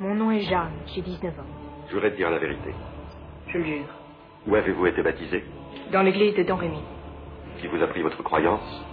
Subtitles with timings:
[0.00, 1.44] Mon nom est Jeanne, j'ai 19 ans.
[1.88, 2.74] Je voudrais te dire la vérité.
[3.48, 3.86] Je le jure.
[4.46, 5.44] Où avez-vous été baptisé?
[5.92, 6.82] Dans l'église de Don Rémy.
[7.60, 8.84] Qui vous a pris votre croyance?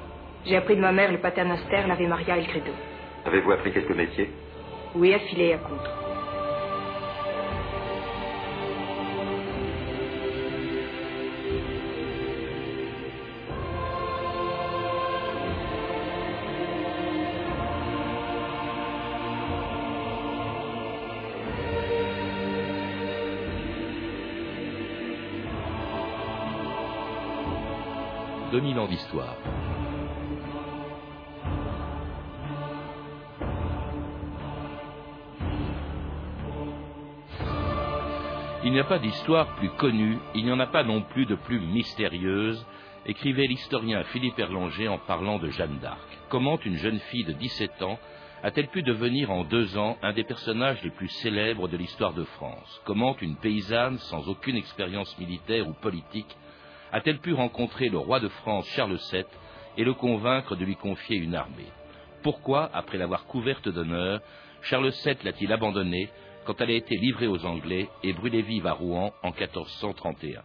[0.45, 2.71] J'ai appris de ma mère le paternoster, l'Ave Maria et le credo.
[3.25, 4.29] Avez-vous appris quelques métiers?
[4.95, 5.90] Oui, à filer et à coudre.
[28.52, 29.36] «2000 ans d'histoire.
[38.64, 41.36] Il n'y a pas d'histoire plus connue, il n'y en a pas non plus de
[41.36, 42.66] plus mystérieuse,
[43.06, 46.06] écrivait l'historien Philippe Erlanger en parlant de Jeanne d'Arc.
[46.30, 48.00] Comment une jeune fille de 17 ans
[48.44, 52.26] a-t-elle pu devenir en deux ans un des personnages les plus célèbres de l'histoire de
[52.26, 52.81] France?
[52.84, 56.36] Comment une paysanne sans aucune expérience militaire ou politique
[56.92, 59.23] a-t-elle pu rencontrer le roi de France Charles VII
[59.78, 61.72] et le convaincre de lui confier une armée?
[62.23, 64.22] Pourquoi, après l'avoir couverte d'honneur,
[64.61, 66.09] Charles VII l'a-t-il abandonnée
[66.45, 70.42] quand elle a été livrée aux Anglais et brûlée vive à Rouen en 1431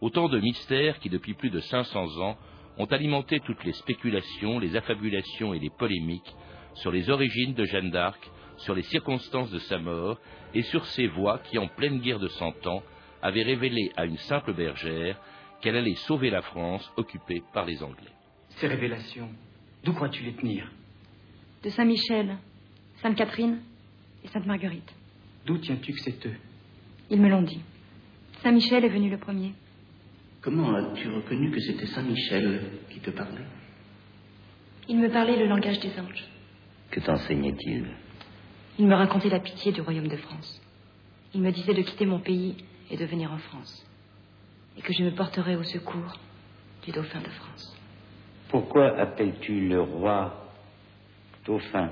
[0.00, 2.36] Autant de mystères qui, depuis plus de 500 ans,
[2.76, 6.34] ont alimenté toutes les spéculations, les affabulations et les polémiques
[6.74, 8.20] sur les origines de Jeanne d'Arc,
[8.58, 10.18] sur les circonstances de sa mort
[10.54, 12.82] et sur ces voix qui, en pleine guerre de Cent Ans,
[13.22, 15.18] avaient révélé à une simple bergère
[15.60, 18.12] qu'elle allait sauver la France occupée par les Anglais.
[18.56, 19.28] Ces révélations,
[19.84, 20.70] d'où crois-tu les tenir?
[21.62, 22.36] De Saint-Michel,
[23.02, 23.60] Sainte-Catherine
[24.24, 24.94] et Sainte-Marguerite.
[25.46, 26.36] D'où tiens-tu que c'est eux?
[27.10, 27.60] Ils me l'ont dit.
[28.42, 29.52] Saint-Michel est venu le premier.
[30.40, 33.46] Comment as-tu reconnu que c'était Saint-Michel qui te parlait?
[34.88, 36.24] Il me parlait le langage des anges.
[36.90, 37.86] Que t'enseignait-il?
[38.78, 40.62] Il me racontait la pitié du royaume de France.
[41.34, 42.56] Il me disait de quitter mon pays
[42.90, 43.84] et de venir en France
[44.78, 46.16] et que je me porterai au secours
[46.84, 47.76] du dauphin de France.
[48.48, 50.48] Pourquoi appelles-tu le roi
[51.44, 51.90] dauphin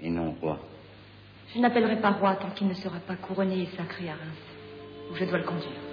[0.00, 0.60] et non roi
[1.54, 5.16] Je n'appellerai pas roi tant qu'il ne sera pas couronné et sacré à Reims, où
[5.16, 5.87] je dois le conduire.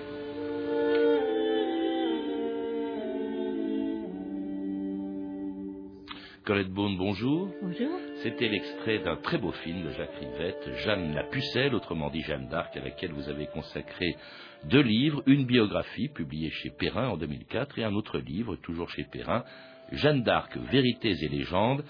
[6.45, 7.50] Colette Beaune, bonjour.
[7.59, 8.00] Bonjour.
[8.22, 12.47] C'était l'extrait d'un très beau film de Jacques Rivette, Jeanne la Pucelle, autrement dit Jeanne
[12.50, 14.16] d'Arc, à laquelle vous avez consacré
[14.66, 19.05] deux livres, une biographie publiée chez Perrin en 2004 et un autre livre, toujours chez
[19.11, 19.44] Perrin,
[19.91, 21.84] Jeanne d'Arc, Vérités et légendes,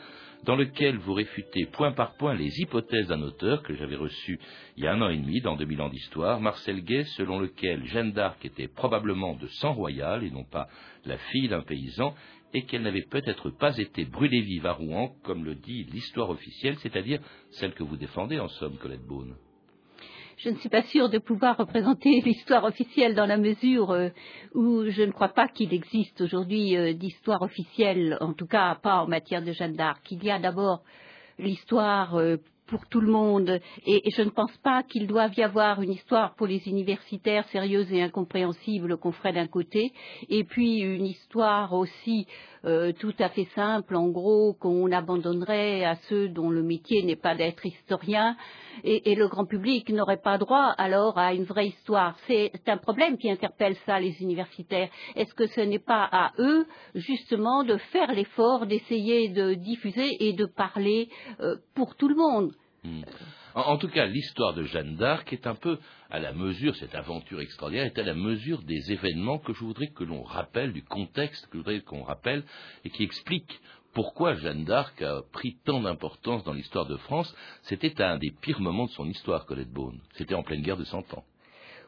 [0.46, 4.40] dans lequel vous réfutez point par point les hypothèses d'un auteur que j'avais reçu
[4.78, 7.84] il y a un an et demi dans 2000 ans d'histoire, Marcel Gay, selon lequel
[7.88, 10.70] Jeanne d'Arc était probablement de sang royal et non pas
[11.06, 12.14] la fille d'un paysan,
[12.54, 16.78] et qu'elle n'avait peut-être pas été brûlée vive à Rouen, comme le dit l'histoire officielle,
[16.78, 17.20] c'est-à-dire
[17.52, 19.36] celle que vous défendez en somme, Colette Beaune.
[20.38, 24.10] Je ne suis pas sûre de pouvoir représenter l'histoire officielle dans la mesure euh,
[24.54, 28.98] où je ne crois pas qu'il existe aujourd'hui euh, d'histoire officielle, en tout cas pas
[28.98, 30.12] en matière de Jeanne d'Arc.
[30.12, 30.84] Il y a d'abord
[31.40, 35.82] l'histoire euh, pour tout le monde et, je ne pense pas qu'il doive y avoir
[35.82, 39.92] une histoire pour les universitaires sérieuse et incompréhensible qu'on ferait d'un côté
[40.30, 42.28] et puis une histoire aussi
[42.66, 47.16] euh, tout à fait simple en gros qu'on abandonnerait à ceux dont le métier n'est
[47.16, 48.36] pas d'être historien
[48.84, 52.18] et, et, le grand public n'aurait pas droit alors à une vraie histoire.
[52.28, 54.90] C'est un problème qui interpelle ça les universitaires.
[55.16, 56.66] Est-ce que ce n'est pas à eux
[56.96, 61.10] justement de faire l'effort d'essayer de diffuser et de parler
[61.40, 62.52] euh, pour tout le monde?
[62.86, 63.02] Hmm.
[63.56, 65.80] En, en, tout cas, l'histoire de Jeanne d'Arc est un peu
[66.10, 69.88] à la mesure, cette aventure extraordinaire est à la mesure des événements que je voudrais
[69.88, 72.44] que l'on rappelle, du contexte que je voudrais qu'on rappelle
[72.84, 73.60] et qui explique
[73.94, 77.34] pourquoi Jeanne d'Arc a pris tant d'importance dans l'histoire de France.
[77.64, 80.02] C'était un des pires moments de son histoire, Colette Beaune.
[80.16, 81.24] C'était en pleine guerre de Cent Ans.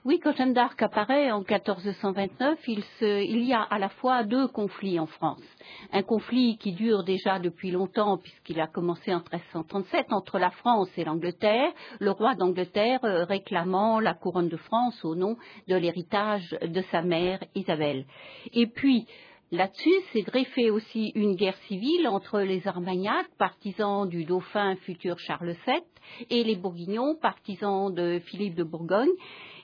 [0.07, 4.47] Oui, quand Jeanne d'Arc apparaît en 1429, il, il, y a à la fois deux
[4.47, 5.43] conflits en France.
[5.91, 10.87] Un conflit qui dure déjà depuis longtemps, puisqu'il a commencé en 1337, entre la France
[10.95, 15.35] et l'Angleterre, le roi d'Angleterre euh, réclamant la couronne de France au nom
[15.67, 18.05] de l'héritage de sa mère Isabelle.
[18.53, 19.07] Et puis,
[19.49, 25.55] Là-dessus, s'est greffée aussi une guerre civile entre les Armagnacs, partisans du dauphin futur Charles
[25.65, 25.81] VII,
[26.29, 29.07] et les Bourguignons, partisans de Philippe de Bourgogne.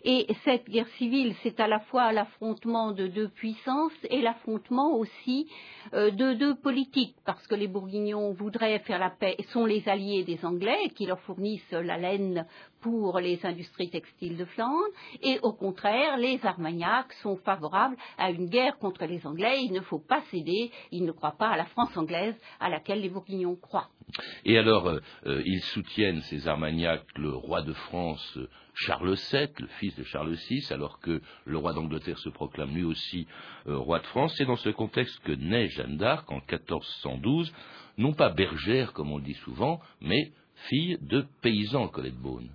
[0.06, 5.48] Et cette guerre civile, c'est à la fois l'affrontement de deux puissances et l'affrontement aussi
[5.94, 10.26] euh, de deux politiques, parce que les Bourguignons voudraient faire la paix, sont les alliés
[10.26, 12.46] des Anglais qui leur fournissent la laine
[12.84, 18.50] pour les industries textiles de Flandre, et au contraire, les Armagnacs sont favorables à une
[18.50, 19.62] guerre contre les Anglais.
[19.64, 23.02] Il ne faut pas céder, ils ne croient pas à la France anglaise à laquelle
[23.02, 23.90] les Bourguignons croient.
[24.46, 29.50] Et alors, euh, euh, ils soutiennent, ces Armagnacs, le roi de France euh, Charles VII,
[29.60, 33.28] le fils de Charles VI, alors que le roi d'Angleterre se proclame lui aussi
[33.66, 34.34] roi de France.
[34.38, 37.54] C'est dans ce contexte que naît Jeanne d'Arc en 1412,
[37.98, 40.32] non pas bergère, comme on le dit souvent, mais
[40.70, 42.50] fille de paysans, Colette Beaune.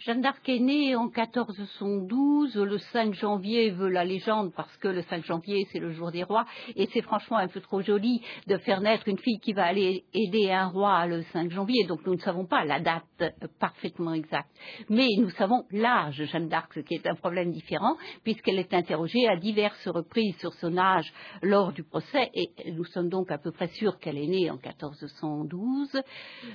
[0.00, 5.02] Jeanne d'Arc est née en 1412, le 5 janvier veut la légende parce que le
[5.02, 6.46] 5 janvier c'est le jour des rois
[6.76, 10.04] et c'est franchement un peu trop joli de faire naître une fille qui va aller
[10.14, 11.84] aider un roi le 5 janvier.
[11.88, 13.24] Donc nous ne savons pas la date
[13.58, 14.50] parfaitement exacte,
[14.88, 18.72] mais nous savons l'âge de Jeanne d'Arc, ce qui est un problème différent puisqu'elle est
[18.74, 21.12] interrogée à diverses reprises sur son âge
[21.42, 24.58] lors du procès et nous sommes donc à peu près sûrs qu'elle est née en
[24.58, 26.00] 1412.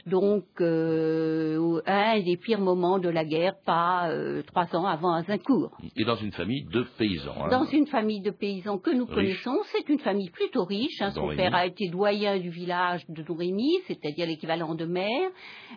[0.06, 3.33] Donc euh, un des pires moments de la guerre
[3.66, 5.72] pas euh, trois ans avant Azincourt.
[5.96, 7.36] Et dans une famille de paysans.
[7.46, 7.50] Hein.
[7.50, 11.02] Dans une famille de paysans que nous connaissons, c'est une famille plutôt riche.
[11.02, 11.12] Hein.
[11.12, 15.30] Son père a été doyen du village de Domrémy, c'est-à-dire l'équivalent de maire.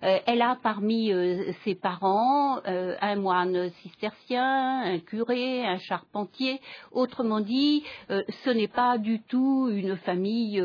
[0.03, 6.61] Euh, elle a parmi euh, ses parents un moine cistercien, un curé, un charpentier.
[6.93, 10.61] Autrement dit, ce n'est pas du tout une famille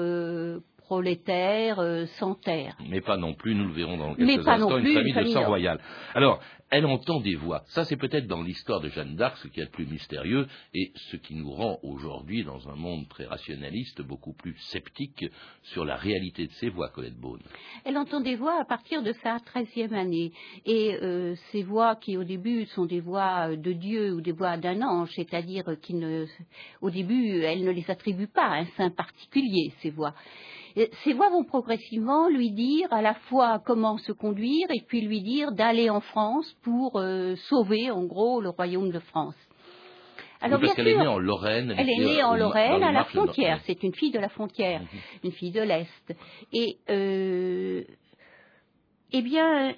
[0.92, 1.82] prolétaire,
[2.20, 2.76] sans terre.
[2.90, 5.80] Mais pas non plus, nous le verrons dans quelques instants, une famille de sang royal.
[6.14, 7.64] Alors, elle entend des voix.
[7.68, 10.92] Ça, c'est peut-être dans l'histoire de Jeanne d'Arc ce qui est le plus mystérieux et
[10.96, 15.26] ce qui nous rend aujourd'hui, dans un monde très rationaliste, beaucoup plus sceptique
[15.64, 17.42] sur la réalité de ces voix, Colette Beaune.
[17.86, 20.32] Elle entend des voix à partir de sa treizième année.
[20.66, 24.58] Et euh, ces voix qui, au début, sont des voix de Dieu ou des voix
[24.58, 29.90] d'un ange, c'est-à-dire qu'au début, elle ne les attribue pas à un saint particulier, ces
[29.90, 30.14] voix.
[30.76, 35.22] Ces voix vont progressivement lui dire à la fois comment se conduire et puis lui
[35.22, 39.36] dire d'aller en France pour euh, sauver en gros le royaume de France.
[40.42, 41.74] Alors, parce qu'elle est née en Lorraine.
[41.78, 43.60] Elle, est née en Lorraine, à la frontière.
[43.68, 44.88] C'est une fille de la frontière, mhm.
[45.26, 46.16] une fille de l'Est.
[46.52, 47.84] Et, euh,
[49.14, 49.76] eh bien,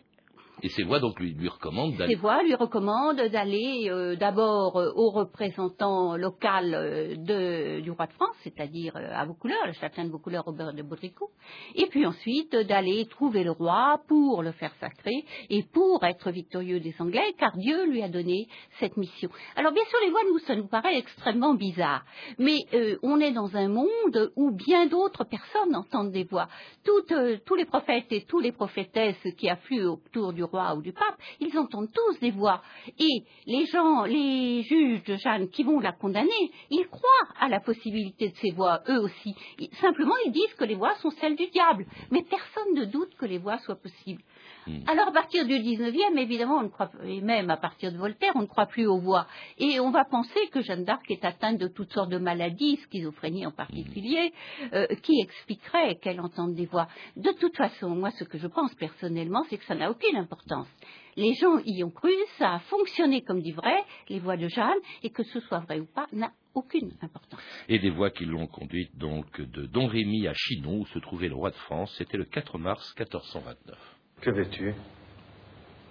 [0.63, 2.15] et ces voix donc lui, recommandent d'aller.
[2.15, 8.35] Voix lui recommandent d'aller euh, d'abord euh, au représentant local euh, du roi de France,
[8.43, 11.31] c'est-à-dire à Vaucouleurs, le châtelain de Vaucouleurs, Robert de Baudricourt,
[11.75, 16.79] et puis ensuite d'aller trouver le roi pour le faire sacrer et pour être victorieux
[16.79, 18.47] des Anglais, car Dieu lui a donné
[18.79, 19.29] cette mission.
[19.57, 22.05] Alors bien sûr, les voix, nous, ça nous paraît extrêmement bizarre,
[22.39, 22.59] mais
[23.03, 26.47] on est dans un monde où bien d'autres personnes entendent des voix.
[26.85, 31.17] Tous les prophètes et tous les prophétesses qui affluent autour du roi ou du pape,
[31.39, 32.61] ils entendent tous des voix.
[32.99, 37.59] Et les gens, les juges de Jeanne qui vont la condamner, ils croient à la
[37.59, 39.35] possibilité de ces voix, eux aussi.
[39.81, 41.85] Simplement, ils disent que les voix sont celles du diable.
[42.11, 44.21] Mais personne ne doute que les voix soient possibles.
[44.67, 44.79] Hmm.
[44.87, 48.31] Alors à partir du 19e, évidemment, on ne croit, et même à partir de Voltaire,
[48.35, 49.27] on ne croit plus aux voix.
[49.57, 53.45] Et on va penser que Jeanne d'Arc est atteinte de toutes sortes de maladies, schizophrénie
[53.45, 54.33] en particulier,
[54.73, 56.87] euh, qui expliquerait qu'elle entende des voix.
[57.15, 60.67] De toute façon, moi, ce que je pense personnellement, c'est que ça n'a aucune importance.
[61.15, 64.79] Les gens y ont cru, ça a fonctionné comme dit vrai, les voix de Jeanne,
[65.03, 67.41] et que ce soit vrai ou pas, n'a aucune importance.
[67.67, 71.27] Et des voix qui l'ont conduite donc de Don Rémy à Chinon, où se trouvait
[71.27, 73.77] le roi de France, c'était le 4 mars 1429.
[74.23, 74.73] Que veux-tu?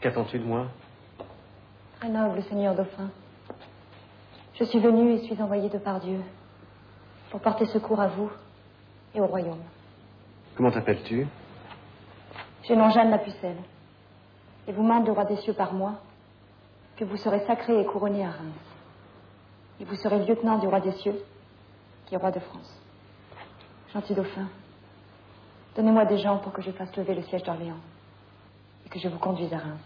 [0.00, 0.68] Qu'attends-tu de moi?
[2.00, 3.10] Très noble Seigneur Dauphin.
[4.54, 6.18] Je suis venu et suis envoyé de par Dieu
[7.30, 8.30] pour porter secours à vous
[9.14, 9.60] et au royaume.
[10.56, 11.26] Comment t'appelles-tu?
[12.62, 13.58] J'ai nom Jeanne la Pucelle.
[14.66, 16.00] Et vous mande le roi des cieux par moi
[16.96, 18.64] que vous serez sacré et couronné à Reims.
[19.78, 21.22] Et vous serez lieutenant du roi des cieux,
[22.06, 22.80] qui est roi de France.
[23.92, 24.48] Gentil dauphin,
[25.76, 27.76] donnez-moi des gens pour que je fasse lever le siège d'Orléans
[28.92, 29.80] que je vous conduise à Reims.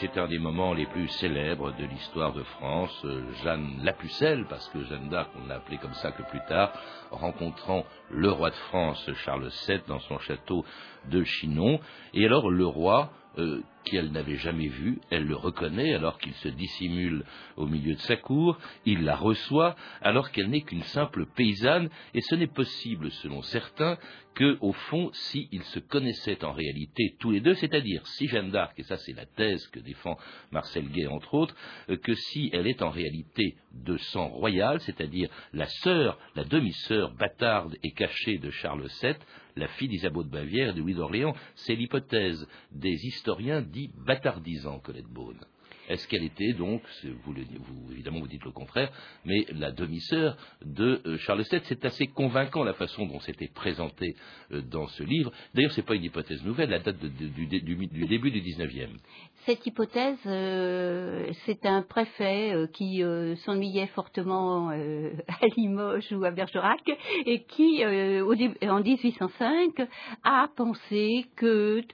[0.00, 3.06] c'est un des moments les plus célèbres de l'histoire de France.
[3.42, 6.70] Jeanne la Pucelle, parce que Jeanne d'Arc, on l'a appelée comme ça que plus tard,
[7.10, 10.66] rencontrant le roi de France, Charles VII, dans son château
[11.10, 11.80] de Chinon.
[12.12, 16.34] Et alors le roi, euh, qui elle n'avait jamais vu, elle le reconnaît alors qu'il
[16.34, 17.24] se dissimule
[17.56, 22.20] au milieu de sa cour, il la reçoit alors qu'elle n'est qu'une simple paysanne, et
[22.20, 23.96] ce n'est possible, selon certains,
[24.36, 28.78] que, au fond, s'ils se connaissaient en réalité tous les deux, c'est-à-dire si Jeanne d'Arc,
[28.78, 30.18] et ça c'est la thèse que défend
[30.50, 31.56] Marcel Gay entre autres,
[31.88, 37.14] euh, que si elle est en réalité de sang royal, c'est-à-dire la sœur, la demi-sœur
[37.14, 39.14] bâtarde et cachée de Charles VII,
[39.56, 44.78] la fille d'Isabeau de Bavière et de Louis d'Orléans, c'est l'hypothèse des historiens dits bâtardisants,
[44.78, 45.40] Colette Beaune.
[45.88, 46.82] Est-ce qu'elle était donc,
[47.24, 48.90] vous, vous, évidemment vous dites le contraire,
[49.24, 54.16] mais la demi-sœur de euh, Charles VII C'est assez convaincant la façon dont c'était présenté
[54.50, 55.30] euh, dans ce livre.
[55.54, 59.00] D'ailleurs, ce n'est pas une hypothèse nouvelle, la date du, début du XIXe.
[59.44, 63.02] Cette hypothèse, euh, c'est un préfet qui
[63.44, 66.82] s'ennuyait fortement à Limoges ou à Bergerac
[67.26, 69.88] et qui, en 1805,
[70.24, 71.84] a pensé que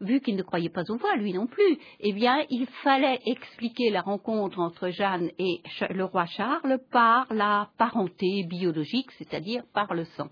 [0.00, 3.90] vu qu'il ne croyait pas aux voix, lui non plus, eh bien, il fallait expliquer
[3.90, 10.04] la rencontre entre Jeanne et le roi Charles par la parenté biologique, c'est-à-dire par le
[10.04, 10.28] sang.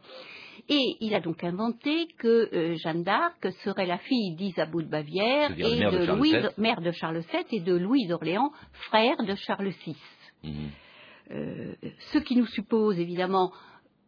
[0.69, 5.53] Et il a donc inventé que euh, Jeanne d'Arc serait la fille d'Isabeau de Bavière
[5.57, 8.53] et de, Louis, mère de Charles VII et de Louis d'Orléans,
[8.89, 9.97] frère de Charles VI.
[10.45, 10.53] Mhm.
[11.31, 11.75] Euh,
[12.13, 13.53] ce qui nous suppose évidemment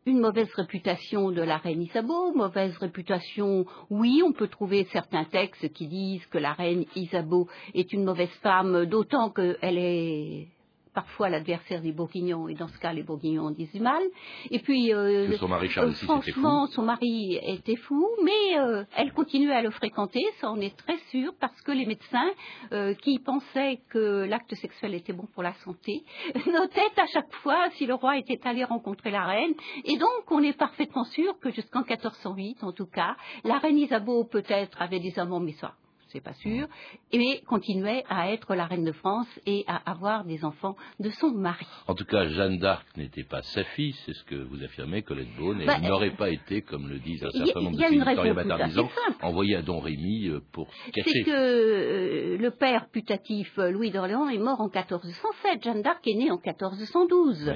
[0.06, 5.72] une mauvaise réputation de la reine Isabeau, mauvaise réputation, oui, on peut trouver certains textes
[5.72, 10.48] qui disent que la reine Isabeau est une mauvaise femme, d'autant qu'elle est
[10.94, 14.02] parfois l'adversaire des Bourguignons, et dans ce cas, les Bourguignons ont disent mal.
[14.50, 19.12] Et puis, euh, son mari Charles euh, franchement, son mari était fou, mais euh, elle
[19.12, 22.30] continuait à le fréquenter, ça on est très sûr, parce que les médecins
[22.72, 26.04] euh, qui pensaient que l'acte sexuel était bon pour la santé
[26.46, 29.54] notaient à chaque fois si le roi était allé rencontrer la reine,
[29.84, 34.24] et donc on est parfaitement sûr que jusqu'en 1408, en tout cas, la reine Isabeau
[34.24, 35.74] peut-être avait des amants, mais ça
[36.12, 36.66] c'est pas sûr,
[37.12, 41.30] et continuait à être la reine de France et à avoir des enfants de son
[41.30, 41.66] mari.
[41.86, 45.34] En tout cas, Jeanne d'Arc n'était pas sa fille, c'est ce que vous affirmez, Colette
[45.36, 48.34] Beaune, et bah, elle n'aurait pas été, comme le disent un certain nombre de historiens
[48.34, 48.90] bâtardisants,
[49.22, 51.10] envoyée à Don Rémy euh, pour cacher.
[51.10, 56.06] C'est que euh, le père putatif euh, Louis d'Orléans est mort en 1407, Jeanne d'Arc
[56.06, 57.52] est née en 1412.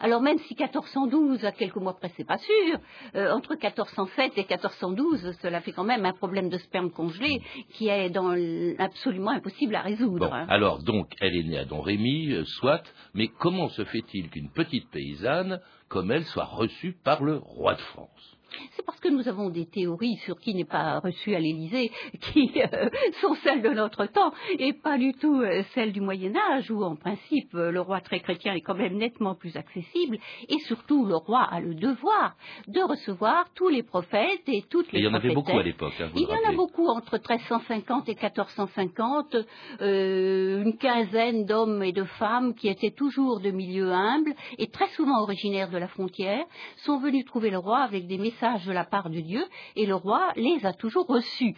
[0.00, 2.78] Alors même si 1412, à quelques mois près, c'est pas sûr,
[3.14, 7.40] entre 1407 et 1412, cela fait quand même un problème de sperme congelé
[7.74, 8.34] qui est dans
[8.78, 10.32] absolument impossible à résoudre.
[10.32, 12.82] alors donc, elle est née à Don Rémy, euh, soit,
[13.14, 17.80] mais comment se fait-il qu'une petite paysanne comme elle soit reçue par le roi de
[17.80, 18.36] France?
[18.76, 21.90] C'est parce que nous avons des théories sur qui n'est pas reçu à l'Élysée,
[22.20, 22.88] qui euh,
[23.20, 26.82] sont celles de notre temps et pas du tout euh, celles du Moyen Âge, où
[26.82, 30.18] en principe le roi très chrétien est quand même nettement plus accessible,
[30.48, 32.34] et surtout le roi a le devoir
[32.68, 35.00] de recevoir tous les prophètes et toutes les.
[35.00, 35.94] il y en avait beaucoup à l'époque.
[36.00, 39.36] Hein, il y en a beaucoup entre 1350 et 1450,
[39.80, 44.88] euh, une quinzaine d'hommes et de femmes qui étaient toujours de milieux humbles et très
[44.90, 46.44] souvent originaires de la frontière,
[46.84, 49.44] sont venus trouver le roi avec des messages de la part de Dieu,
[49.76, 51.54] et le roi les a toujours reçus.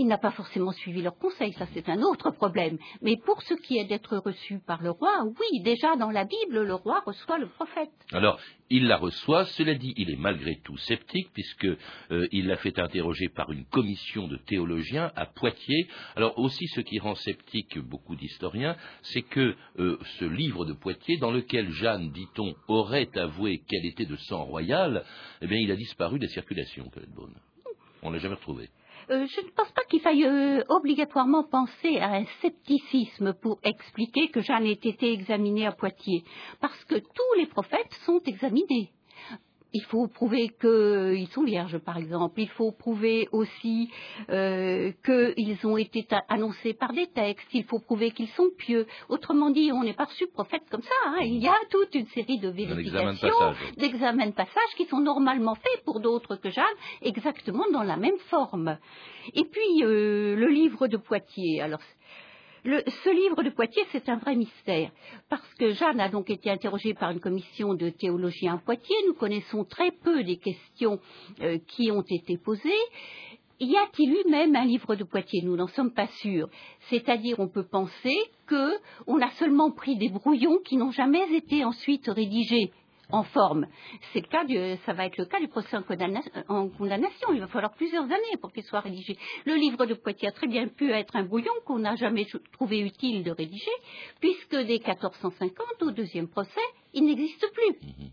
[0.00, 2.78] Il n'a pas forcément suivi leurs conseils, ça c'est un autre problème.
[3.02, 6.62] Mais pour ce qui est d'être reçu par le roi, oui, déjà dans la Bible,
[6.62, 7.90] le roi reçoit le prophète.
[8.12, 8.38] Alors,
[8.70, 11.76] il la reçoit, cela dit, il est malgré tout sceptique, puisqu'il
[12.12, 15.88] euh, l'a fait interroger par une commission de théologiens à Poitiers.
[16.14, 21.16] Alors aussi, ce qui rend sceptique beaucoup d'historiens, c'est que euh, ce livre de Poitiers,
[21.16, 25.04] dans lequel Jeanne, dit-on, aurait avoué qu'elle était de sang royal,
[25.42, 26.88] eh bien, il a disparu des circulations.
[28.02, 28.70] On ne l'a jamais retrouvé.
[29.10, 34.28] Euh, je ne pense pas qu'il faille euh, obligatoirement penser à un scepticisme pour expliquer
[34.28, 36.24] que Jeanne ait été examinée à Poitiers,
[36.60, 38.90] parce que tous les prophètes sont examinés
[39.72, 42.40] il faut prouver qu'ils sont vierges, par exemple.
[42.40, 43.90] Il faut prouver aussi
[44.30, 47.48] euh, qu'ils ont été annoncés par des textes.
[47.52, 48.86] Il faut prouver qu'ils sont pieux.
[49.08, 50.94] Autrement dit, on n'est pas reçu prophète comme ça.
[51.06, 51.18] Hein.
[51.22, 55.84] Il y a toute une série de vérifications, d'examens de passage qui sont normalement faits
[55.84, 56.64] pour d'autres que Jeanne,
[57.02, 58.78] exactement dans la même forme.
[59.34, 61.60] Et puis, euh, le livre de Poitiers.
[61.60, 61.80] Alors,
[62.64, 64.90] ce livre de Poitiers, c'est un vrai mystère,
[65.28, 68.96] parce que Jeanne a donc été interrogée par une commission de théologiens à Poitiers.
[69.06, 70.98] Nous connaissons très peu des questions
[71.40, 72.70] euh, qui ont été posées.
[73.60, 75.42] Y a-t-il eu même un livre de Poitiers?
[75.42, 76.48] Nous n'en sommes pas sûrs.
[76.90, 78.16] C'est-à-dire, on peut penser
[78.48, 82.70] qu'on a seulement pris des brouillons qui n'ont jamais été ensuite rédigés
[83.10, 83.66] en forme.
[84.12, 87.32] C'est le cas du, ça va être le cas du procès en, condamnation.
[87.32, 89.16] Il va falloir plusieurs années pour qu'il soit rédigé.
[89.46, 92.80] Le livre de Poitiers a très bien pu être un brouillon qu'on n'a jamais trouvé
[92.80, 93.70] utile de rédiger,
[94.20, 96.60] puisque dès 1450, au deuxième procès,
[96.92, 97.88] il n'existe plus.
[97.88, 98.10] Mhm.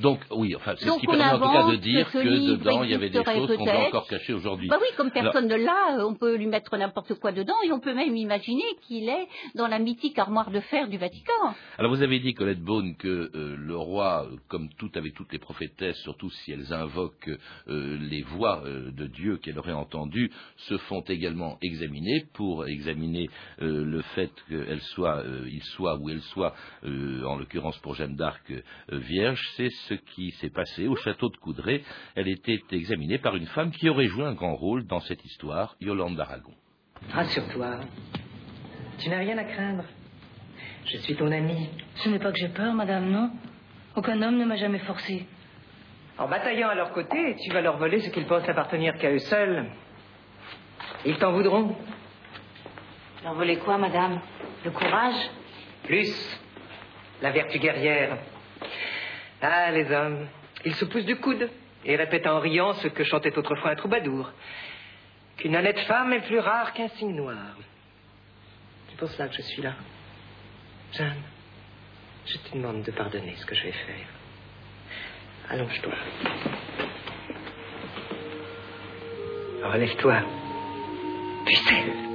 [0.00, 2.90] Donc, oui, enfin, c'est ce qui permet en tout cas de dire que dedans, il
[2.90, 4.68] y avait des choses qu'on peut encore cacher aujourd'hui.
[4.68, 7.72] Bah oui, comme personne ne l'a, euh, on peut lui mettre n'importe quoi dedans et
[7.72, 11.32] on peut même imaginer qu'il est dans la mythique armoire de fer du Vatican.
[11.78, 15.38] Alors vous avez dit, Colette Beaune, que euh, le roi, comme tout avec toutes les
[15.38, 17.30] prophétesses, surtout si elles invoquent
[17.68, 23.28] euh, les voix euh, de Dieu qu'elle aurait entendues, se font également examiner pour examiner
[23.58, 26.54] le fait qu'il soit, il soit ou elle soit,
[26.84, 28.52] en l'occurrence pour Jeanne d'Arc,
[28.90, 29.40] vierge.
[29.56, 31.84] C'est ce qui s'est passé au château de Coudray.
[32.16, 35.76] Elle était examinée par une femme qui aurait joué un grand rôle dans cette histoire,
[35.80, 36.54] Yolande d'Aragon.
[37.10, 37.80] Rassure-toi.
[38.98, 39.84] Tu n'as rien à craindre.
[40.86, 41.68] Je suis ton ami.
[41.96, 43.30] Ce n'est pas que j'ai peur, madame, non?
[43.94, 45.24] Aucun homme ne m'a jamais forcé.
[46.18, 49.20] En bataillant à leur côté, tu vas leur voler ce qu'ils pensent appartenir qu'à eux
[49.20, 49.66] seuls.
[51.06, 51.76] Ils t'en voudront.
[53.22, 54.20] Leur voler quoi, madame?
[54.64, 55.30] Le courage?
[55.84, 56.40] Plus
[57.22, 58.18] la vertu guerrière.
[59.46, 60.26] Ah, les hommes,
[60.64, 61.50] ils se poussent du coude
[61.84, 64.30] et répètent en riant ce que chantait autrefois un troubadour.
[65.36, 67.36] Qu'une honnête femme est plus rare qu'un signe noir.
[68.88, 69.74] C'est pour cela que je suis là.
[70.92, 71.20] Jeanne,
[72.24, 74.06] je te demande de pardonner ce que je vais faire.
[75.50, 75.92] Allonge-toi.
[79.62, 80.22] Relève-toi.
[81.44, 82.13] Pucelle.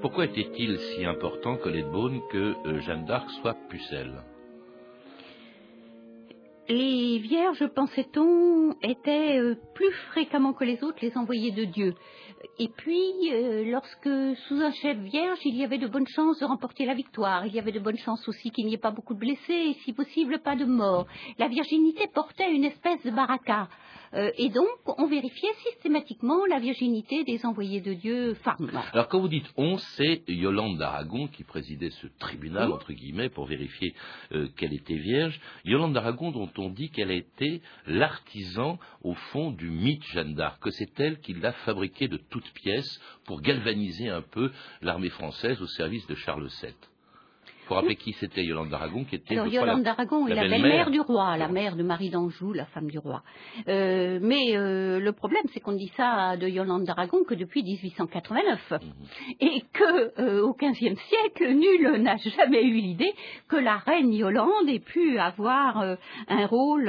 [0.00, 4.22] Pourquoi était-il si important, Colette Beaune, que euh, Jeanne d'Arc soit pucelle
[6.70, 11.94] Les vierges, pensait-on, étaient euh, plus fréquemment que les autres les envoyés de Dieu.
[12.58, 16.44] Et puis, euh, lorsque sous un chef vierge, il y avait de bonnes chances de
[16.44, 19.14] remporter la victoire, il y avait de bonnes chances aussi qu'il n'y ait pas beaucoup
[19.14, 21.06] de blessés et si possible pas de morts.
[21.38, 23.68] La virginité portait une espèce de baraka.
[24.12, 24.66] Euh, et donc,
[24.98, 28.70] on vérifiait systématiquement la virginité des envoyés de Dieu femmes.
[28.92, 33.46] Alors quand vous dites on, c'est Yolande d'Aragon qui présidait ce tribunal, entre guillemets, pour
[33.46, 33.94] vérifier
[34.32, 35.40] euh, qu'elle était vierge.
[35.64, 40.60] Yolande d'Aragon dont on dit qu'elle a été l'artisan, au fond, du mythe Jeanne d'Arc,
[40.60, 44.50] que c'est elle qui l'a fabriqué de toutes pièces pour galvaniser un peu
[44.82, 46.74] l'armée française au service de Charles VII.
[47.70, 50.48] Faut rappeler qui c'était Yolande d'Aragon, qui était Alors, Yolande la- d'Aragon est la la
[50.48, 50.90] belle-mère.
[50.90, 53.22] du roi, la mère de Marie d'Anjou, la femme du roi.
[53.68, 58.72] Euh, mais euh, le problème, c'est qu'on dit ça de Yolande d'Aragon que depuis 1889.
[58.72, 58.80] Mhm.
[59.38, 63.12] Et que euh, au XVe siècle, nul n'a jamais eu l'idée
[63.48, 65.94] que la reine Yolande ait pu avoir euh,
[66.26, 66.86] un rôle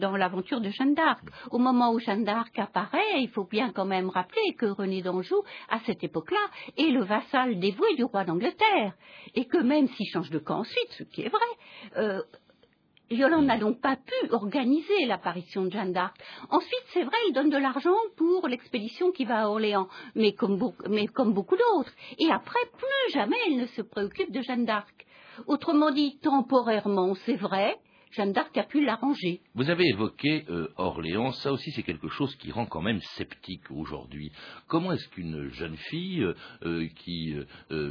[0.00, 1.22] dans l'aventure de Jeanne d'Arc.
[1.52, 5.40] Au moment où Jeanne d'Arc apparaît, il faut bien quand même rappeler que René d'Anjou,
[5.70, 6.44] à cette époque-là,
[6.76, 8.92] est le vassal dévoué du roi d'Angleterre.
[9.36, 11.50] Et que même s'il change de camp ensuite, ce qui est vrai,
[11.98, 12.22] euh,
[13.42, 16.16] n'a donc pas pu organiser l'apparition de Jeanne d'Arc.
[16.50, 20.56] Ensuite, c'est vrai, il donne de l'argent pour l'expédition qui va à Orléans, mais comme,
[20.56, 21.92] beau- mais comme beaucoup d'autres.
[22.18, 25.06] Et après, plus jamais elle ne se préoccupe de Jeanne d'Arc.
[25.46, 27.76] Autrement dit, temporairement, c'est vrai,
[28.12, 29.40] Jeanne d'Arc a pu l'arranger.
[29.54, 33.70] Vous avez évoqué euh, Orléans, ça aussi c'est quelque chose qui rend quand même sceptique
[33.70, 34.30] aujourd'hui.
[34.68, 37.34] Comment est-ce qu'une jeune fille euh, euh, qui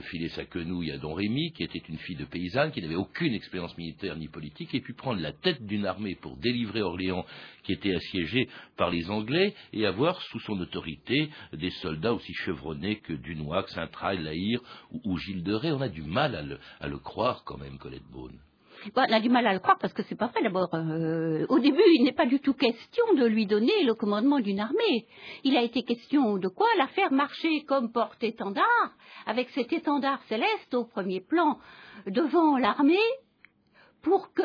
[0.10, 3.34] filait sa quenouille à Don Rémy, qui était une fille de paysanne, qui n'avait aucune
[3.34, 7.26] expérience militaire ni politique, ait pu prendre la tête d'une armée pour délivrer Orléans
[7.64, 8.48] qui était assiégée
[8.78, 14.24] par les Anglais et avoir sous son autorité des soldats aussi chevronnés que Dunois, Saint-Trail,
[14.24, 15.72] Laïr ou, ou Gilles de Rais?
[15.72, 18.40] On a du mal à le, à le croire quand même, Colette Beaune.
[18.94, 20.70] Bon, on a du mal à le croire parce que c'est pas vrai d'abord.
[20.74, 24.60] euh, au début, il n'est pas du tout question de lui donner le commandement d'une
[24.60, 25.08] armée.
[25.44, 26.68] Il a été question de quoi?
[26.78, 28.92] La faire marcher comme porte-étendard,
[29.26, 31.58] avec cet étendard céleste au premier plan
[32.08, 32.98] devant l'armée,
[34.04, 34.44] pour que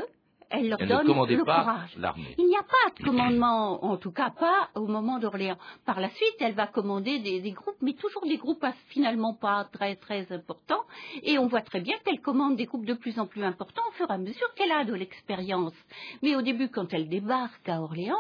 [0.50, 1.06] elle leur Elle donne
[1.38, 1.96] le pas courage.
[2.38, 5.58] Il n'y a pas de commandement, en tout cas pas au moment d'Orléans.
[5.86, 9.34] Par la suite, elle va commander des, des groupes, mais toujours des groupes à- finalement
[9.34, 10.82] pas très très importants.
[11.22, 13.92] Et on voit très bien qu'elle commande des groupes de plus en plus importants au
[13.92, 15.74] fur et à mesure qu'elle a de l'expérience.
[16.22, 18.16] Mais au début, quand elle débarque à Orléans,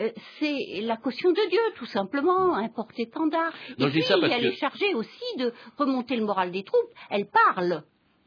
[0.00, 3.52] euh, c'est la caution de Dieu, tout simplement, un porte-étendard.
[3.78, 6.90] Et puis, ça parce elle que- est chargée aussi de remonter le moral des troupes.
[7.10, 7.84] Elle parle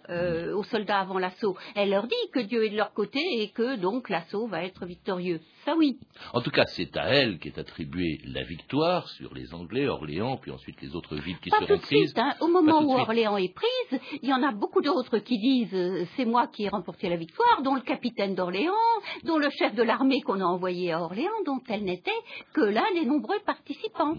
[0.09, 1.55] euh, aux soldats avant l'assaut.
[1.75, 4.85] Elle leur dit que Dieu est de leur côté et que donc l'assaut va être
[4.85, 5.39] victorieux.
[5.65, 5.97] Ça oui.
[6.33, 10.51] En tout cas, c'est à elle qu'est attribuée la victoire sur les Anglais, Orléans, puis
[10.51, 12.09] ensuite les autres villes qui Pas seront tout de prises.
[12.11, 12.19] suite.
[12.19, 12.33] hein.
[12.41, 12.97] Au moment où.
[12.97, 16.63] Orléans est prise, il y en a beaucoup d'autres qui disent euh, c'est moi qui
[16.63, 18.71] ai remporté la victoire, dont le capitaine d'Orléans,
[19.23, 22.11] dont le chef de l'armée qu'on a envoyé à Orléans, dont elle n'était
[22.53, 24.15] que l'un des nombreux participants.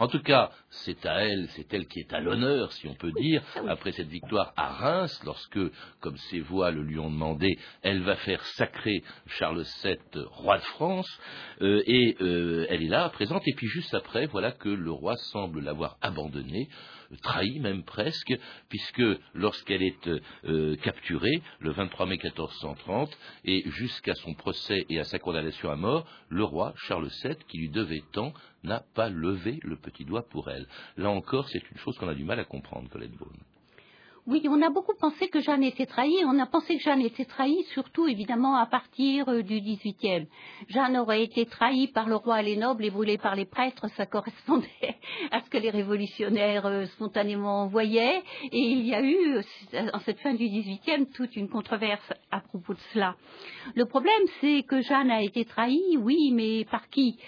[0.00, 3.12] En tout cas, c'est à elle, c'est elle qui est à l'honneur, si on peut
[3.12, 3.68] dire, oui.
[3.68, 5.58] après cette victoire à Reims, lorsque,
[6.00, 9.98] comme ses voix le lui ont demandé, elle va faire sacrer Charles VII
[10.30, 11.20] roi de France,
[11.60, 15.16] euh, et euh, elle est là, présente, et puis juste après, voilà que le roi
[15.16, 16.68] semble l'avoir abandonnée,
[17.22, 18.34] trahi même presque,
[18.68, 19.02] puisque
[19.34, 20.08] lorsqu'elle est
[20.44, 25.76] euh, capturée, le 23 mai 1430, et jusqu'à son procès et à sa condamnation à
[25.76, 30.26] mort, le roi Charles VII, qui lui devait tant, n'a pas levé le petit doigt
[30.28, 30.66] pour elle.
[30.96, 33.55] Là encore, c'est une chose qu'on a du mal à comprendre, Colette Beaune.
[34.28, 36.24] Oui, on a beaucoup pensé que Jeanne était trahie.
[36.26, 40.26] On a pensé que Jeanne était trahie, surtout évidemment à partir euh, du XVIIIe.
[40.68, 43.86] Jeanne aurait été trahie par le roi et les nobles et brûlée par les prêtres.
[43.96, 44.66] Ça correspondait
[45.30, 48.20] à ce que les révolutionnaires euh, spontanément envoyaient.
[48.50, 52.40] Et il y a eu, euh, en cette fin du XVIIIe, toute une controverse à
[52.40, 53.14] propos de cela.
[53.76, 57.18] Le problème, c'est que Jeanne a été trahie, oui, mais par qui?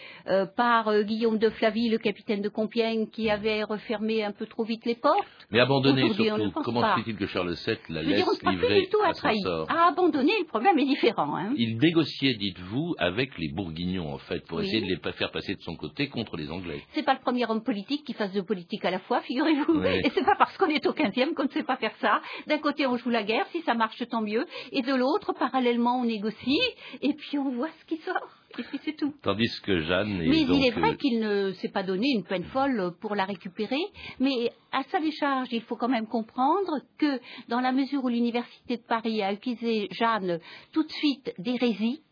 [0.56, 4.84] Par Guillaume de Flavie, le capitaine de Compiègne, qui avait refermé un peu trop vite
[4.84, 5.26] les portes.
[5.50, 6.50] Mais abandonné surtout.
[6.62, 10.78] Comment il que Charles VII la laisse livrer à, son sort À abandonner, le problème
[10.78, 11.36] est différent.
[11.36, 11.52] Hein.
[11.56, 15.62] Il négociait, dites-vous, avec les Bourguignons, en fait, pour essayer de les faire passer de
[15.62, 16.82] son côté contre les Anglais.
[16.92, 19.82] C'est pas le premier homme politique qui fasse de politique à la fois, figurez-vous.
[19.84, 22.20] Et c'est pas parce qu'on est au XVe qu'on ne sait pas faire ça.
[22.46, 24.46] D'un côté, on joue la guerre, si ça marche, tant mieux.
[24.72, 26.60] Et de l'autre, parallèlement, on négocie,
[27.02, 28.38] et puis on voit ce qui sort.
[28.58, 29.14] Et puis c'est tout.
[29.22, 32.44] Tandis que Jeanne est Mais il est vrai qu'il ne s'est pas donné une peine
[32.44, 33.80] folle pour la récupérer,
[34.18, 38.76] mais à sa décharge, il faut quand même comprendre que dans la mesure où l'Université
[38.76, 40.40] de Paris a accusé Jeanne
[40.72, 42.02] tout de suite d'hérésie,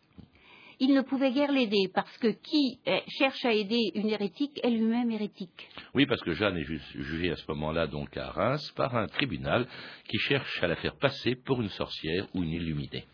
[0.79, 4.69] il ne pouvait guère l'aider parce que qui eh, cherche à aider une hérétique est
[4.69, 5.69] lui-même hérétique.
[5.95, 9.67] Oui, parce que Jeanne est jugée à ce moment-là donc à Reims par un tribunal
[10.07, 13.05] qui cherche à la faire passer pour une sorcière ou une illuminée.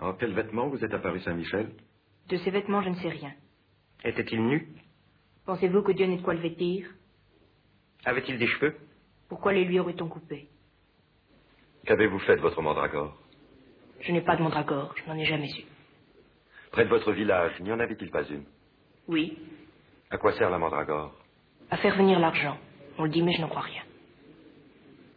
[0.00, 1.70] En quel vêtement vous êtes apparu Saint-Michel?
[2.32, 3.34] De ses vêtements, je ne sais rien.
[4.06, 4.66] Était-il nu?
[5.44, 6.88] Pensez-vous que Dieu n'ait de quoi le vêtir?
[8.06, 8.74] Avait-il des cheveux?
[9.28, 10.48] Pourquoi les lui aurait-on coupés?
[11.84, 13.20] Qu'avez-vous fait de votre mandragore?
[14.00, 15.64] Je n'ai pas de mandragore, je n'en ai jamais eu.
[16.70, 18.46] Près de votre village, n'y en avait-il pas une?
[19.08, 19.36] Oui.
[20.10, 21.14] À quoi sert la mandragore?
[21.70, 22.56] À faire venir l'argent.
[22.96, 23.82] On le dit, mais je n'en crois rien.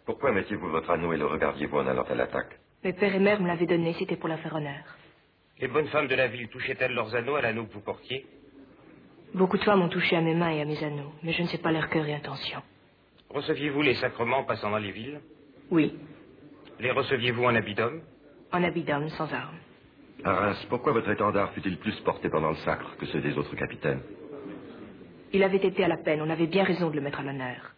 [0.06, 2.60] Pourquoi mettiez-vous votre anneau et le regardiez-vous en allant à l'attaque?
[2.84, 4.84] Mes père et mère me l'avaient donné, c'était pour la faire honneur.
[5.60, 8.26] Les bonnes femmes de la ville touchaient-elles leurs anneaux à l'anneau que vous portiez
[9.34, 11.48] Beaucoup de femmes ont touché à mes mains et à mes anneaux, mais je ne
[11.48, 12.62] sais pas leur cœur et intention.
[13.30, 15.20] Receviez-vous les sacrements passant dans les villes
[15.72, 15.94] Oui.
[16.80, 18.02] Les receviez-vous en habit d'homme
[18.52, 19.58] En habit d'homme, sans armes.
[20.24, 24.02] Arras, pourquoi votre étendard fut-il plus porté pendant le sacre que ceux des autres capitaines
[25.34, 27.74] Il avait été à la peine, on avait bien raison de le mettre à l'honneur.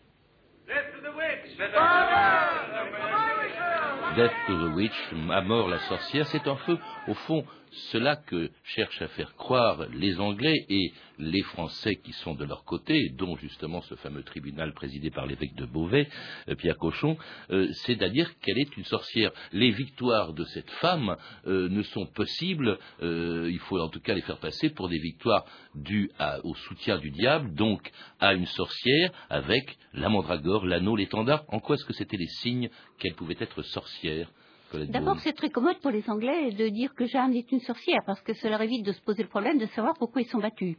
[4.15, 8.49] Death to the Witch, à mort la sorcière, c'est un feu, au fond, cela que
[8.63, 13.35] cherchent à faire croire les Anglais et les Français qui sont de leur côté, dont
[13.37, 16.07] justement ce fameux tribunal présidé par l'évêque de Beauvais,
[16.49, 17.17] euh, Pierre Cochon,
[17.49, 19.31] euh, c'est-à-dire qu'elle est une sorcière.
[19.51, 21.15] Les victoires de cette femme
[21.47, 25.45] euh, ne sont possibles, il faut en tout cas les faire passer pour des victoires
[25.75, 26.09] dues
[26.43, 31.43] au soutien du diable, donc à une sorcière avec la mandragore, l'anneau, l'étendard.
[31.49, 34.29] En quoi est-ce que c'était les signes qu'elle pouvait être sorcière?
[34.73, 38.21] D'abord, c'est très commode pour les Anglais de dire que Jeanne est une sorcière, parce
[38.21, 40.75] que cela évite de se poser le problème de savoir pourquoi ils sont battus.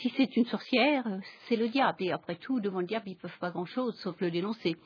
[0.00, 1.04] Si c'est une sorcière,
[1.48, 1.96] c'est le diable.
[2.00, 4.76] Et après tout, devant le diable, ils ne peuvent pas grand-chose, sauf le dénoncer.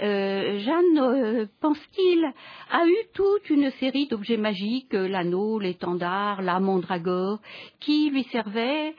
[0.00, 2.24] Euh, Jeanne, euh, pense-t-il,
[2.70, 7.40] a eu toute une série d'objets magiques, l'anneau, l'étendard, la mandragore,
[7.78, 8.94] qui lui servaient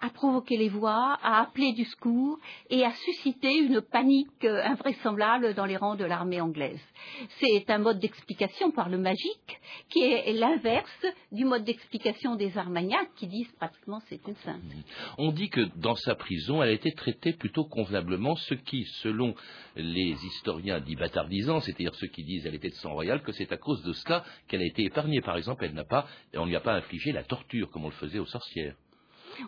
[0.00, 5.64] à provoquer les voix, à appeler du secours et à susciter une panique invraisemblable dans
[5.64, 6.80] les rangs de l'armée anglaise.
[7.40, 13.14] C'est un mode d'explication par le magique qui est l'inverse du mode d'explication des Armagnacs
[13.16, 14.62] qui disent pratiquement c'est une sainte.
[15.18, 19.34] On dit que dans sa prison, elle a été traitée plutôt convenablement, ce qui, selon
[19.76, 23.52] les historiens dits bâtardisants, c'est-à-dire ceux qui disent elle était de sang royal, que c'est
[23.52, 25.20] à cause de cela qu'elle a été épargnée.
[25.20, 27.88] Par exemple, elle n'a pas, on ne lui a pas infligé la torture comme on
[27.88, 28.74] le faisait aux sorcières.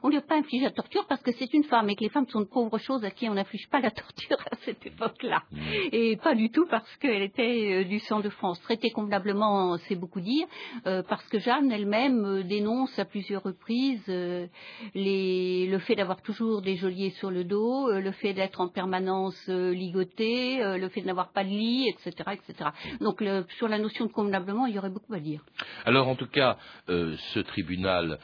[0.02, 2.02] On ne lui a pas infligé la torture parce que c'est une femme et que
[2.02, 4.84] les femmes sont de pauvres choses à qui on n'inflige pas la torture à cette
[4.86, 5.42] époque-là.
[5.50, 5.58] Mm.
[5.92, 8.60] Et pas du tout parce qu'elle était euh, du sang de France.
[8.62, 10.46] Traitée convenablement, c'est beaucoup dire,
[10.86, 16.76] euh, parce que Jeanne elle-même euh, dénonce à plusieurs reprises le fait d'avoir toujours des
[16.76, 21.44] geôliers sur le dos, le fait d'être en permanence ligoté, le fait de n'avoir pas
[21.44, 22.30] de lit, etc.
[22.32, 22.70] etc.
[23.00, 23.22] Donc
[23.56, 25.44] sur la notion de convenablement, il y aurait beaucoup à dire.
[25.84, 26.56] Alors en tout cas,
[26.88, 28.18] ce tribunal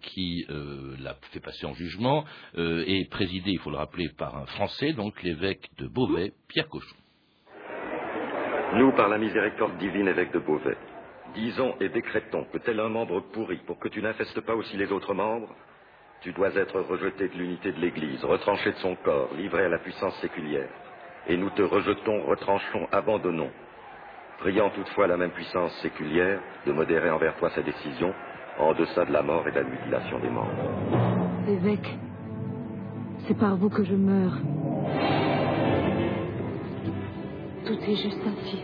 [0.00, 0.46] qui
[1.02, 2.24] l'a fait passer en jugement,
[2.56, 6.68] euh, est présidé, il faut le rappeler, par un Français, donc l'évêque de Beauvais, Pierre
[6.68, 6.96] Cochon.
[8.74, 10.78] Nous, par la miséricorde divine, évêque de Beauvais,
[11.34, 14.90] disons et décrétons que tel un membre pourri, pour que tu n'infestes pas aussi les
[14.90, 15.54] autres membres,
[16.22, 19.78] tu dois être rejeté de l'unité de l'Église, retranché de son corps, livré à la
[19.78, 20.68] puissance séculière.
[21.26, 23.50] Et nous te rejetons, retranchons, abandonnons.
[24.38, 28.14] priant toutefois la même puissance séculière de modérer envers toi sa décision,
[28.58, 30.48] en deçà de la mort et de la mutilation des membres.
[31.48, 31.98] Évêque,
[33.26, 34.36] c'est par vous que je meurs.
[37.66, 38.58] Tout est juste ainsi.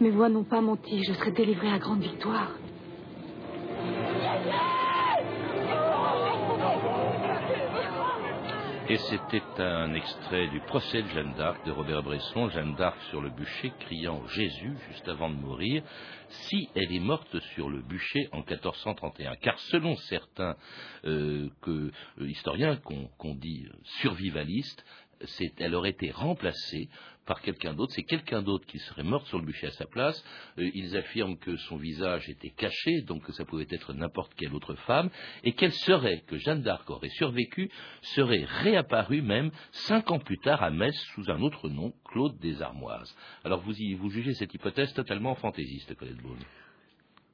[0.00, 2.52] Mes voix n'ont pas menti, je serai délivré à grande victoire.
[8.90, 13.20] Et c'était un extrait du procès de Jeanne d'Arc de Robert Bresson, Jeanne d'Arc sur
[13.20, 15.82] le bûcher, criant Jésus juste avant de mourir,
[16.30, 19.36] si elle est morte sur le bûcher en 1431.
[19.42, 20.56] Car selon certains
[21.04, 23.68] euh, euh, historiens qu'on dit
[24.00, 24.82] survivalistes,
[25.58, 26.88] elle aurait été remplacée
[27.28, 27.92] par quelqu'un d'autre.
[27.94, 30.24] C'est quelqu'un d'autre qui serait mort sur le bûcher à sa place.
[30.58, 34.54] Euh, ils affirment que son visage était caché, donc que ça pouvait être n'importe quelle
[34.54, 35.10] autre femme,
[35.44, 40.62] et qu'elle serait, que Jeanne d'Arc aurait survécu, serait réapparue même cinq ans plus tard
[40.62, 43.14] à Metz sous un autre nom, Claude des Armoises.
[43.44, 46.42] Alors vous, vous jugez cette hypothèse totalement fantaisiste, Colette Beaune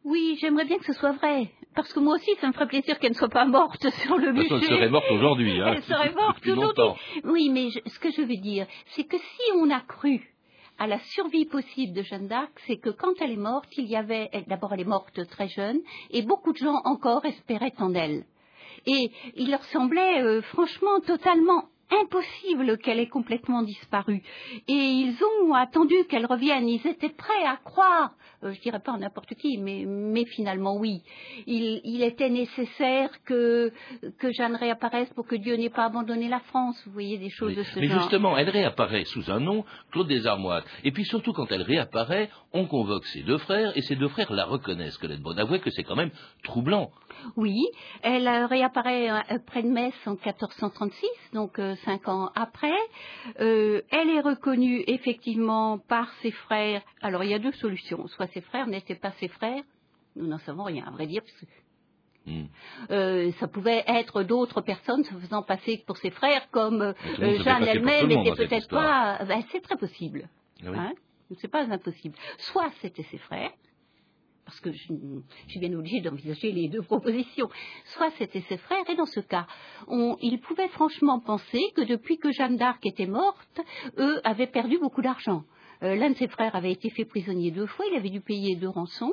[0.04, 1.50] oui, j'aimerais bien que ce soit vrai.
[1.74, 4.32] Parce que moi aussi, ça me ferait plaisir qu'elle ne soit pas morte sur le
[4.32, 4.54] bûcher.
[4.54, 5.60] Elle serait morte aujourd'hui.
[5.60, 7.22] Hein, elle serait morte aujourd'hui.
[7.24, 10.30] Oui, mais ce que je veux dire, c'est que si on a cru
[10.78, 13.96] à la survie possible de Jeanne d'Arc, c'est que quand elle est morte, il y
[13.96, 18.24] avait, d'abord elle est morte très jeune, et beaucoup de gens encore espéraient en elle.
[18.86, 21.64] Et il leur semblait euh, franchement totalement
[22.02, 24.22] impossible qu'elle ait complètement disparu.
[24.68, 26.68] Et ils ont attendu qu'elle revienne.
[26.68, 28.14] Ils étaient prêts à croire.
[28.42, 31.02] Euh, je dirais pas n'importe qui, mais, mais, finalement oui.
[31.46, 33.72] Il, il était nécessaire que,
[34.18, 36.80] que, Jeanne réapparaisse pour que Dieu n'ait pas abandonné la France.
[36.86, 37.96] Vous voyez des choses de ce mais genre.
[37.96, 40.64] Mais justement, elle réapparaît sous un nom, Claude des Armoires.
[40.82, 44.32] Et puis surtout, quand elle réapparaît, on convoque ses deux frères et ses deux frères
[44.32, 44.98] la reconnaissent.
[44.98, 46.10] Colette Bonne, avouez que c'est quand même
[46.42, 46.90] troublant.
[47.36, 47.64] Oui,
[48.02, 52.78] elle réapparaît euh, près de Metz en 1436, donc euh, cinq ans après.
[53.40, 56.82] Euh, elle est reconnue effectivement par ses frères.
[57.02, 58.06] Alors il y a deux solutions.
[58.08, 59.62] Soit ses frères n'étaient pas ses frères,
[60.16, 61.22] nous n'en savons rien, à vrai dire.
[62.26, 62.46] Hmm.
[63.38, 68.32] ça pouvait être d'autres personnes se faisant passer pour ses frères, comme Jeanne elle-même n'était
[68.32, 69.22] peut-être pas.
[69.26, 70.26] Ben, c'est très possible.
[70.64, 70.92] Ah hein
[71.40, 72.16] c'est pas impossible.
[72.38, 73.50] Soit c'était ses frères,
[74.44, 74.78] parce que je,
[75.48, 77.48] suis bien obligée d'envisager les deux propositions.
[77.94, 79.46] Soit c'était ses frères, et dans ce cas,
[79.88, 83.60] on, il pouvait franchement penser que depuis que Jeanne d'Arc était morte,
[83.98, 85.44] eux avaient perdu beaucoup d'argent.
[85.84, 88.56] Euh, l'un de ses frères avait été fait prisonnier deux fois, il avait dû payer
[88.56, 89.12] deux rançons.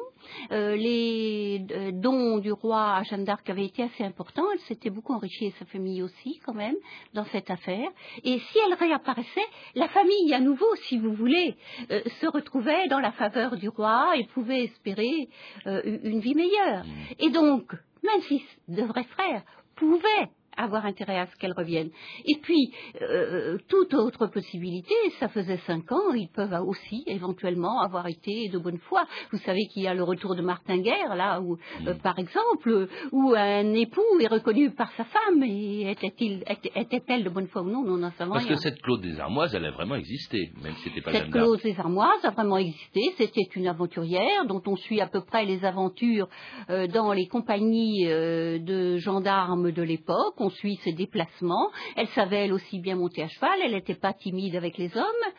[0.52, 4.90] Euh, les euh, dons du roi à Jeanne d'Arc avaient été assez importants, elle s'était
[4.90, 6.76] beaucoup enrichie et sa famille aussi quand même
[7.14, 7.90] dans cette affaire.
[8.24, 11.56] Et si elle réapparaissait, la famille à nouveau, si vous voulez,
[11.90, 15.30] se retrouvait dans la faveur du roi et pouvait espérer
[15.66, 16.86] une vie meilleure.
[16.86, 17.14] Mmh.
[17.20, 19.44] Et donc, même si de vrais frères
[19.76, 20.30] pouvaient
[20.62, 21.90] avoir intérêt à ce qu'elle revienne.
[22.26, 28.08] Et puis, euh, toute autre possibilité, ça faisait cinq ans, ils peuvent aussi éventuellement avoir
[28.08, 29.06] été de bonne foi.
[29.32, 32.88] Vous savez qu'il y a le retour de Martin Guerre, là, où, euh, par exemple,
[33.12, 36.44] où un époux est reconnu par sa femme, et était-il,
[36.76, 38.56] était-elle de bonne foi ou non, nous n'en savons Parce rien.
[38.56, 41.62] que cette Claude des Armoises, elle a vraiment existé, même si c'était pas Cette Claude
[41.62, 45.64] des Armoises a vraiment existé, c'était une aventurière dont on suit à peu près les
[45.66, 46.28] aventures
[46.70, 51.72] euh, dans les compagnies de gendarmes de l'époque on suit ses déplacements.
[51.96, 55.34] Elle savait elle aussi bien monter à cheval, elle n'était pas timide avec les hommes.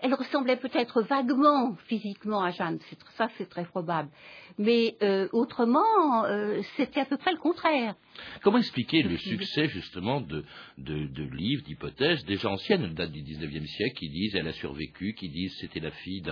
[0.00, 2.78] Elle ressemblait peut-être vaguement physiquement à Jeanne,
[3.16, 4.10] ça c'est très probable.
[4.58, 7.94] Mais euh, autrement, euh, c'était à peu près le contraire.
[8.42, 10.44] Comment expliquer le succès justement de,
[10.76, 15.56] livres, d'hypothèses déjà anciennes, date du XIXe siècle, qui disent elle a survécu, qui disent
[15.60, 16.22] c'était la fille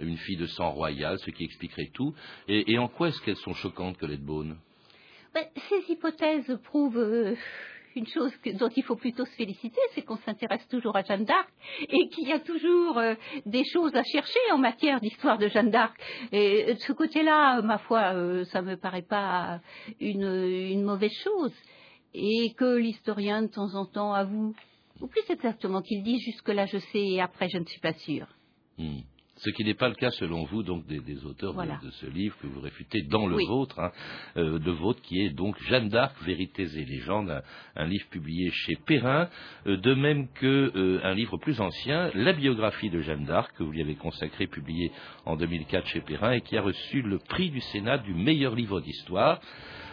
[0.00, 2.12] d'une fille de sang royal, ce qui expliquerait tout.
[2.48, 4.58] Et, en quoi est-ce qu'elles sont choquantes, Colette Beaune?
[5.32, 7.36] Ben, Ces hypothèses prouvent euh,
[7.96, 11.48] une chose dont il faut plutôt se féliciter, c'est qu'on s'intéresse toujours à Jeanne d'Arc
[11.88, 13.14] et qu'il y a toujours euh,
[13.46, 15.98] des choses à chercher en matière d'histoire de Jeanne d'Arc.
[16.32, 19.60] Et de ce côté-là, ma foi, euh, ça me paraît pas
[20.00, 21.54] une, mauvaise chose.
[22.14, 24.54] Et que l'historien, de temps en temps, avoue,
[25.00, 28.26] ou plus exactement qu'il dit jusque-là je sais et après je ne suis pas sûr.
[28.78, 29.00] Hmm.
[29.40, 32.46] Ce qui n'est pas le cas, selon vous, donc des, auteurs de, ce livre que
[32.46, 33.90] vous réfutez dans le vôtre, hein,
[34.36, 37.42] euh, de vôtre, qui est donc Jeanne d'Arc, Vérités et légendes,
[37.74, 39.30] un, livre publié chez Perrin,
[39.66, 43.62] euh, de même que euh, un livre plus ancien, La biographie de Jeanne d'Arc, que
[43.62, 44.92] vous lui avez consacré, publié
[45.24, 48.82] en 2004 chez Perrin, et qui a reçu le prix du Sénat du meilleur livre
[48.82, 49.40] d'histoire.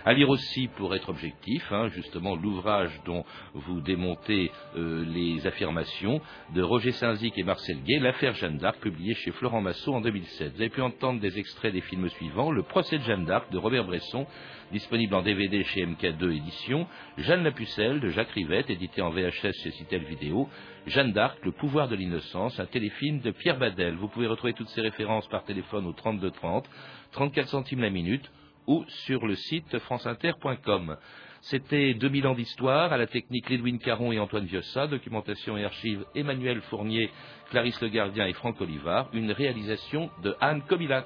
[0.05, 6.21] À lire aussi, pour être objectif, hein, justement l'ouvrage dont vous démontez euh, les affirmations
[6.53, 10.53] de Roger Saint-Zic et Marcel Gay, L'affaire Jeanne d'Arc, publié chez Florent Massot en 2007.
[10.53, 12.51] Vous avez pu entendre des extraits des films suivants.
[12.51, 14.25] Le procès de Jeanne d'Arc de Robert Bresson,
[14.71, 16.87] disponible en DVD chez MK2 Éditions.
[17.17, 20.49] Jeanne la Pucelle de Jacques Rivette, édité en VHS chez Citel Vidéo.
[20.85, 23.95] Jeanne d'Arc, Le pouvoir de l'innocence, un téléfilm de Pierre Badel.
[23.95, 26.69] Vous pouvez retrouver toutes ces références par téléphone au 32 30,
[27.11, 28.29] 34 centimes la minute
[28.67, 30.97] ou sur le site franceinter.com.
[31.41, 36.05] C'était 2000 ans d'histoire, à la technique Lédouine Caron et Antoine Viossa, documentation et archives
[36.13, 37.09] Emmanuel Fournier,
[37.49, 41.05] Clarisse Le Gardien et Franck Olivard, une réalisation de Anne Comilac.